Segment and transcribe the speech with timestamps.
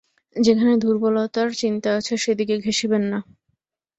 [0.35, 3.19] যেখানে দুর্বলতার চিন্তা আছে, সেদিকে ঘেঁষিবেন না।